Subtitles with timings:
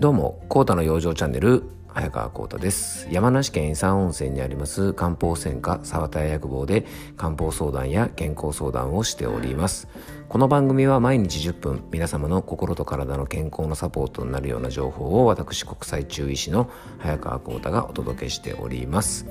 [0.00, 3.06] どうも、コータの養生チャンネル、早川コータです。
[3.10, 6.86] 山梨県伊佐温泉にあります漢方専科沢田薬房で
[7.18, 9.88] 漢方相談や健康相談をしております。
[10.30, 19.26] この番組は毎日10分、皆様の心と体の健康のサポートになるような情報を私、国際中医師の早川コータがお届けしております。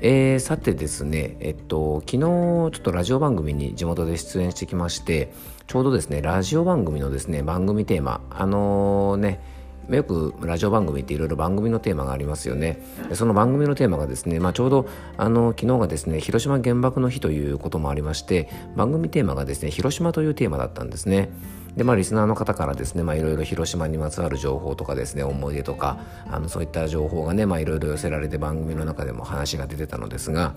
[0.00, 5.32] えー、さてですね、えっと、昨日ちょっとラジオ番組に地元で出演してきまして、
[5.66, 9.53] ちょうどですね、ラジオ番組のですね、番組テーマ、あのー、ね、
[9.90, 12.80] よくラジオ番組っていろいろ番組のテーマがありますよね。
[13.12, 21.30] その番組のテーマがですね、まあ、ちょうどあの昨日がですね広島原爆の日ということもありまして番組テーマがですね広島というテーマだったんですね。
[21.76, 25.98] でまあリスナーの方からですねいろいろ広島にまつわる情報とかですね思い出とか
[26.30, 30.54] あのそういった情報がねいろいろ寄せられて番組の中でも話が出てたのですが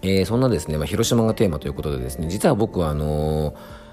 [0.00, 3.87] えー、そんなですね、まあ、広島がテーマということでですね実は僕はあのー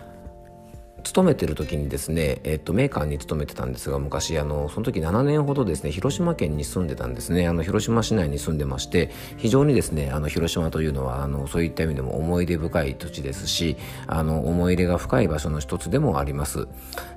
[1.06, 7.48] 勤めてる時にですね、えっと、メーカーに勤めてたんですが昔あのその時7年ほどですね広島県に住んでたんですね。
[7.48, 16.68] あの広島市内に住んでまして非常にですねあの広島というのはあのそういった意味でも思い出深い土地ですしあの思い入れが深い場所の一つでもあります。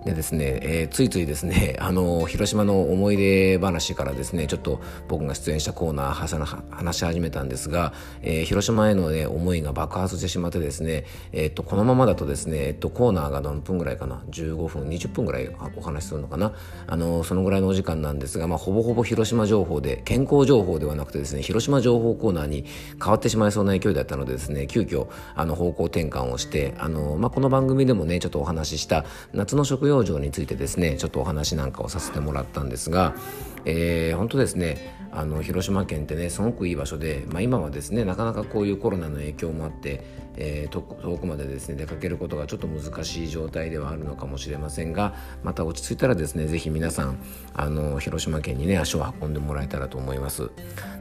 [0.04, 14.22] でですね、えー、ついついですねあの広島の思い出話からですねちょっと僕が出演したコーナー話し始めたんですが、えー、広島への、ね、思いが爆発してしまってですね、えー、っとこのままだとですね、えっと、コーナーが何分ぐらいかな。
[14.30, 16.52] 15分20分ぐらいお話しするのかな。
[16.86, 22.64] あのそのぐらいのお時間なんですが、まあ、ほぼほぼ広島情報で健康情報ではなくてですね広島情報コーナーに
[23.02, 33.14] 変わってしまいそうな勢いだったのでですね急遽あの方向転換をしてあの、まあ、この番組でもねちょっとお話しした夏の食用場についてですねちょっとお話なんかをさせてもらったんですが、
[33.64, 40.04] えー、本当ですねあの広島県ってねすごくいい場所で、まあ、今はですねなかなかこういうコロナの影響もあって、
[40.36, 47.18] えー、遠くまでですね出かけることがちょっと難しい状態ではあるのかもしれませんがまた落ち着いたらですね是非皆さん
[47.54, 50.50] あの広島県にね足を運んでもらえたらと思います。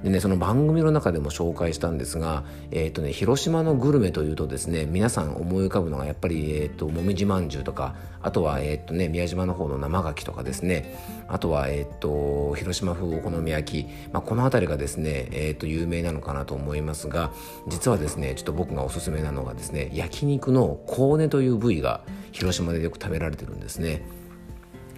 [0.04, 17.32] でねその番組の中でも紹介したんですが、えーとね、広島のグルメというとですね皆さん思い浮かぶのがやっぱり、えーと、もみじまんじゅうとかあとは、えーとね、宮島の方の生牡蠣とかですねあとは、えーと、広島風お好み焼き、まあ、この辺りがですね、えー、と有名なのかなと思いますが
[17.68, 24.02] 実はですねちょっと僕がおすすめなのがですね焼肉のコーネという部位が広島でよく食べられてるんですね。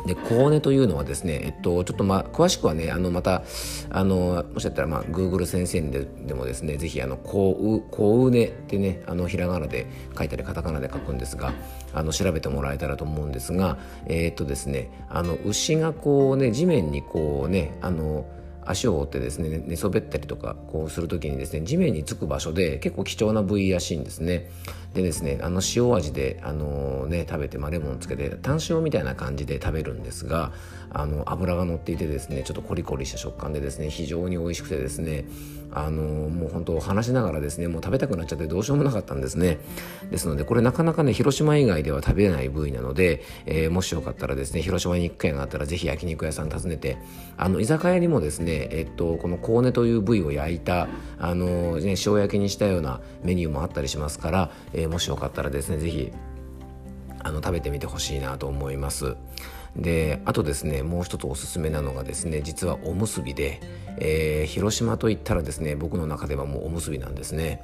[0.06, 3.44] でコーネというのはですね、えっと、ちょっとまあ詳しくはねあのまた
[3.90, 11.54] あのもしあったらまあ Google 先生ででもですねぜひあのコウコウネってねあのひらがなで書いたりカタカナで書くんですが
[11.94, 18.26] あの調べてもらえたらと思うんですがえー、っとですねあの牛がこうね地面にこうねあの
[18.70, 24.50] 足を折ってですね寝そべったりとかこうする時にですね地面につく場所で結構貴重な部位らしいんですね。
[24.94, 30.52] でですねあの塩味であのね食べて、まあ、レモンつけて単塩みたいな感じで食べるんですが
[30.92, 35.26] あの油が乗っていてですねちょっとコリコリした食感でですね非常に美味しくてですね
[35.72, 39.60] あのもう本当話しながらですねもう食べたくなっちゃってどうしようもなかったんですね。
[40.10, 46.98] ですのでこれなかなかね広島以外では食べれない部位なので、えー、もしよかったらですね広島に行く機会があったらぜひ焼肉屋さん訪ねて
[47.38, 50.88] あの居酒屋にもですねえっとこのコーネという部位を焼いた
[51.20, 56.12] あの、ね、塩焼きにしたようなメニューもあったりしますから、えー、もしよかったらですね是非
[57.24, 59.16] 食べてみてほしいなと思います。
[59.76, 63.60] であとですねもう一つおすすめなのがですね実はおむすびで、
[63.98, 67.62] えー、広島といったらですね僕の中ではもうおむすびなんですね、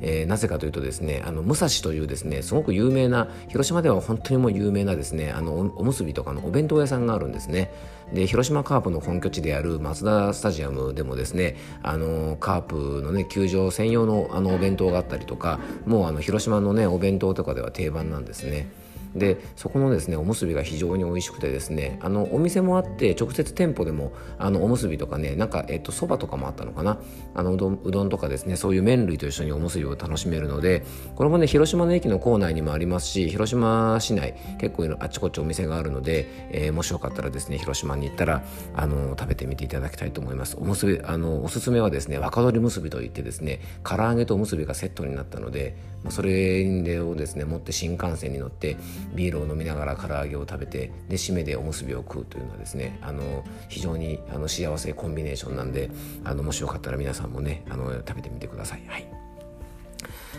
[0.00, 7.70] えー、なぜかというとですねあの武蔵というですねすごく有名な広島では本当にもう有名なですねあのおむすびとかのお弁当屋さんがあるんですね。
[8.12, 18.68] で広島カープの本拠地であるマツダスタジアムでもですねあのカープのね球場専用のあのお弁当があったりとかもうあの広島のねお弁当とかでは定番なんですね。
[19.16, 26.98] でそこのですねおむすびが非常に美味しくてですねあのお店もあって直接店舗でもあのおむすびとかねなんかえっとそばとかもあったのかな。
[27.34, 30.84] あのうどんうどんとかですねそういう麺類と一緒におむすびを楽しめるので
[31.14, 38.42] これもね広島の駅の構内にもありますし広島市内結構あっちこっちお店があるので、えー、もしよかったらですね広島に行ったら
[38.74, 40.56] あの食べてみていただきたいと思います。
[40.58, 45.76] おむすびあのおすすめはですね若鶏むすびといってですね唐揚げとおむすびがセットになったので
[46.10, 48.76] それをですね持って新幹線に乗って
[49.14, 55.90] ビールを飲みながら唐揚げを食べてで締めでおむすびを食うというのはですねあの非常にあの幸せコンビネーションなんで
[56.24, 58.82] あのもしよかったら皆さんもねあの食べてみてください。
[58.86, 59.08] はい。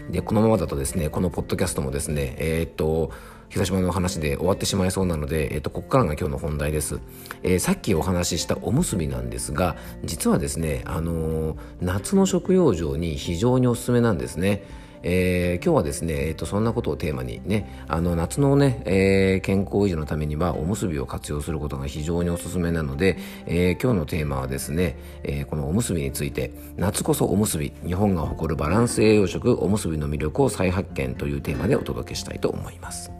[0.09, 3.11] でこのままだとですねこのポッドキャストもですねえー、っと
[3.49, 6.99] 広島の話で終わってしまいそうなので、えっと、ここからが今日の本題です、
[7.43, 14.63] えー、さっきお話ししたおむすびなんですが実はですね、あのー、夏の食用場に非常におすすめなんですね。
[15.03, 33.11] えー、今日はですね、えーと、そんなことをテーマにねあの夏のね、えー、健康維持のためにはおむすびを活用することが非常におすすめなので、えー、今日のテーマはですね、えこのおむすびについて夏こそおむすび日本が誇るバランス栄養食おむすびの魅力を再発見というテーマでお届けしたいと思います。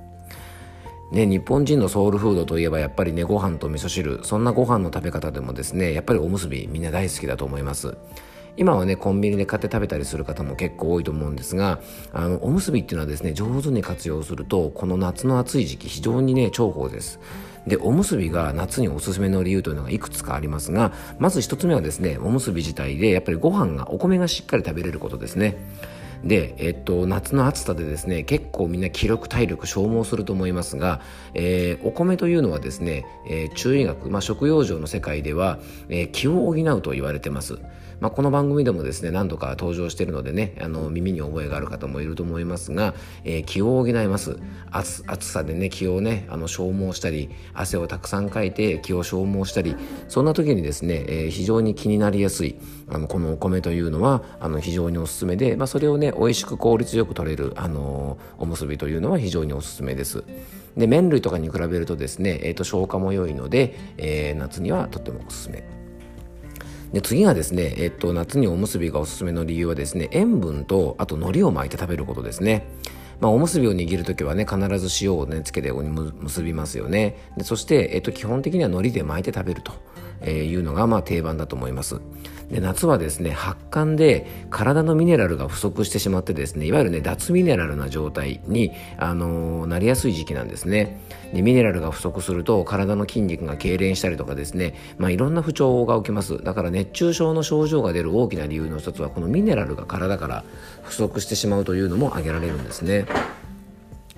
[1.12, 7.98] ね、日本人のソウルフードといえばやっぱりねご飯と味噌汁そんなご飯の食べ方でもですねやっぱりおむすびみんな大好きだと思います
[8.58, 11.80] 今はねコンビニで買って食べたりする方も結構多いと思うんですが
[12.12, 17.20] あのおむすびっていうのはですね上手に活用するとこの夏の暑い時期非常にね重宝です。
[17.68, 25.58] でおむすびが夏におすすめの理由というのがいくつかありますがまず1つ目はですねおむすび自体でやっぱりご飯がお米がしっかり食べれることですね。
[26.24, 31.02] で、えっと、夏の暑さでですね結構みんな気力体力消耗すると思いますが、
[31.34, 35.60] えー、お米というのはですね、えー、中医学、まあ、食用上の世界では、
[35.90, 37.60] えー、気を補うと言われてます。
[38.00, 42.94] まあ、この番組でもですね何度か登場しているのでねあの耳に覚えがある方もいると思いますが、
[43.24, 44.38] えー、気を補います。
[44.70, 49.76] 暑暑さでね気をねあの消耗したり汗をたくさんかいて気を消耗したり
[50.08, 52.56] そんな時にですね、えー、非常に気になりやすい
[52.90, 60.24] あのこのお米というのはあの非常におすすめで、まあ、それをね美味しく効率よく取れる、あのおむすびというのは非常におすすめです。
[60.76, 65.64] で麺類とかに比べるとですね、えー、と消化も良いので、えー、夏にはとってもおすすめ。
[66.94, 72.68] で次がですね、えっと、夏におむすびがおすすめの理由はですね塩分とあと海苔を巻いて食べることですね。
[73.20, 77.18] まあ、おむすびを握る時はね必ず塩をねつけて結びますよね。
[77.38, 82.00] でそして、えっと、基本的には海苔で巻いて食べるというのがまあ定番だと思います。
[82.50, 91.02] で夏はですね発汗で体のミネラルが不足してしまってですねいわゆるね脱ミネラルな状態に、あのー、なりやすい時期なんですね。
[91.34, 96.42] でミネラルが不足すると体の筋肉が痙攣したりとかですね、まあ、いろんな不調が起きます。
[96.42, 100.46] だから熱中症の症状が出る大きな理由の一つはこのミネラルが体から
[100.84, 103.06] 不足してしまうというのも挙げられるんですね。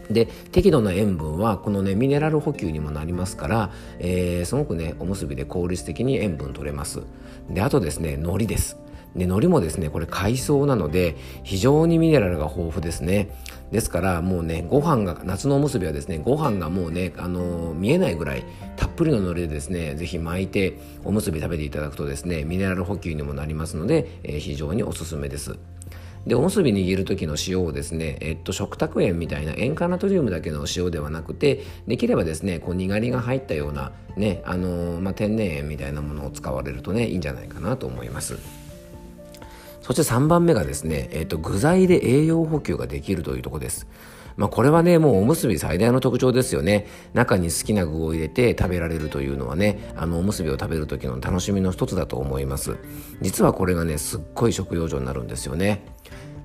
[0.10, 7.02] で適度な塩分はこのねミネラル補給にもなりますから、えー、すごくねおむすびで効率的に塩分取れます。
[7.50, 8.78] であとですね海苔です。
[9.16, 13.30] で海苔もですねこれ海藻なので非常にミネラルが豊富ですね。
[13.72, 18.44] ですからもうねご飯が夏のおむすびはですねご飯がもうねあのー、見えないぐらい
[18.78, 25.60] たっぷりの海苔でですねぜひ巻いておむすび食べていただくとですねミネラル補給にもなりますので、えー、非常におすすめです。
[26.28, 38.38] でおむすび握る時の塩をですね、えっと、食卓塩みたいな塩化ナトリウムだけの塩ではなくてできればですねこうにがりが入ったような、ねあのー、まあ、天然塩みたいなものを使われるとねいいんじゃないかなと思います。
[39.82, 43.88] そして3番目がですね、えっと、具材で栄養補給ができるというとこです。
[44.40, 46.88] まあ、これはね、もうおむすび最大の特徴ですよね。
[47.14, 52.78] 中に好きな具を入れて食べられるというのはね、あの、おむすびを食べる時の楽しみの一つだと思います。
[53.22, 55.84] 実はこれがね、すっごい食用上になるんですよね。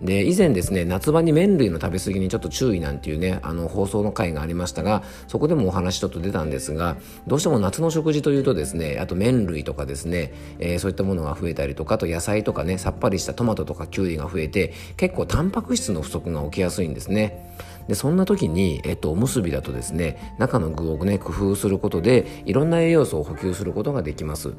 [0.02, 17.54] で以前ですね夏場に麺類の食べ過ぎにちょっと注意なんていうねあの放送の回がありましたがそこでもお話ちょっと出たんですがどうしても夏の食事というとですねあと麺類とかですね、えー、そういったものが増えたりとかあと野菜とかねさっぱりしたトマトとかきゅうりが増えて結構タンパク質の不足が起きやすいんですね
[17.88, 24.54] でそんな時に、えっと、おむすびだとですね中の具をね工夫することでいろんな栄養素を補給することができます。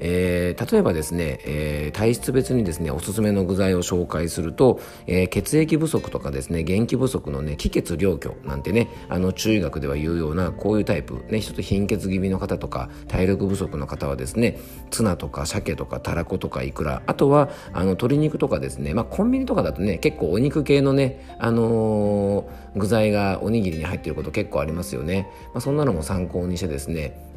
[0.00, 14.58] えー、例えばですね、えー、体質別にですねおすすめの具材を紹介すると、えー、血液不足とかですね元気不足のね気血両虚なんてねあの中医学では言うようなこういうタイプね一つ貧血気味の方とか体力不足の方はですね
[14.90, 27.33] ツナとか鮭とかたらことかいくらあとはあの鶏肉とかですねまあコンビニとかだとね結構お肉系のねあの具材がおにぎりに入っていること結構ありますよね、まあ、そんなのも参考にしてですね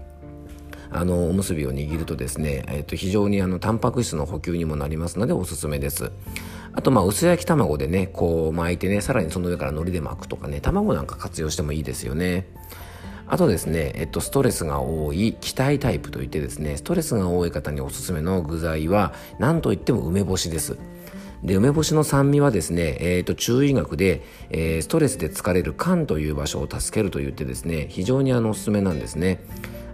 [0.89, 6.12] あのおむすびを握るとですね、えー、と非常にあのタンパク質の補給にもなりますのでおすすめです。
[6.74, 12.48] あとまあ薄焼き卵でねこう巻いてねさらにその上から海苔で巻くとかね卵なんか活用してもいいですよね。
[13.29, 20.77] あとですね、えっと、ストレスが多い気体タイプといってですねストレスが多い方におすすめの具材は何といっても梅干しです。
[21.44, 29.39] で梅干しの酸味はですね、えーと、中医学で、えー、ストレスで疲れる肝という場所を助けると言ってですね非常にあのおすすめなんですね。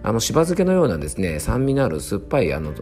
[0.04, 2.74] あのしば漬けのようなですね酸味のある酸っぱいあの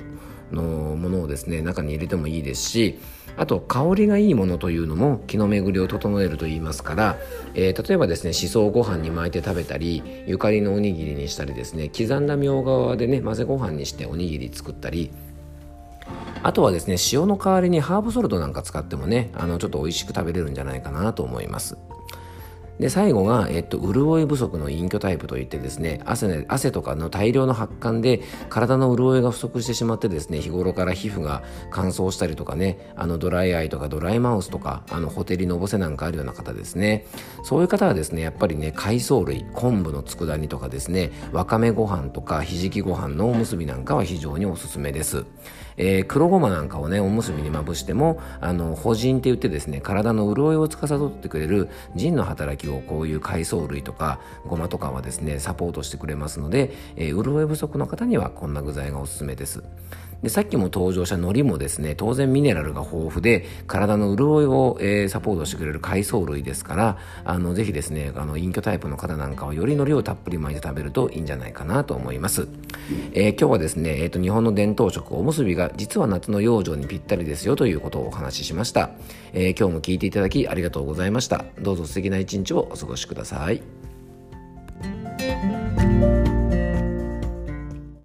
[0.51, 0.63] の
[0.97, 2.99] ものをですね中に入れてもいいですし
[3.37, 7.17] あと香りがいいものというのも気の巡りを整えると言いますから、
[7.55, 15.11] えー、例えばですねしそをご飯に巻いて食べたりゆかりのおにぎりにしたりですね刻んだみょうがでね混ぜご飯にしておにぎり作ったり
[16.43, 21.79] あとはですね塩の代わりにハーブソルトなんか使ってもねあのちょっと美味しく食べれるんじゃないかなと思います。
[22.83, 37.07] で最後が、えっと、潤い不足の隠居タイプといってですね汗ね汗とかの大量の発汗で体の潤いが不足してしまってですね日頃から皮膚が乾燥したりとかねあのドライアイとかドライマウスとかあのほてりのぼせなんかあるような方ですね。
[37.45, 45.25] そういう方はですねやっぱりね海藻類昆布の佃煮とかですねわかめご飯とかひじきご飯のおむすびなんかは非常におすすめです、
[45.77, 59.63] えー、黒ごまなんかをねおむすびにまぶしてもあの補腎って言ってですね体の潤いを司ってくれる腎の働きをこういう海藻類とかごまとかはですねサポートしてくれますので、えー、潤い不足の方にはこんな具材がおすすめです。
[60.23, 72.49] でさっきも登場した海苔もですね当然ミネラルが豊富で体の潤いを、えー、サポートしてくれる海藻類ですからあのぜひですねあの隠居タイプの方なんかはより海苔をたっぷり巻いて食べるといいんじゃないかなと思います、
[73.13, 78.91] えー、今日はですね、えーと、日本の伝統食おむすびが実は夏の養生にぴったりですよということをお話ししました、
[79.33, 81.45] え、今日も聞いていただきありがとうございました。
[81.61, 83.82] どうぞ素敵な一日をお過ごしください。